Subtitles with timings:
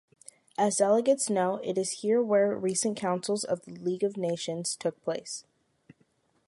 [0.57, 4.99] As delegates know, it is here where recent Councils of the League of Nations took
[5.03, 5.45] place.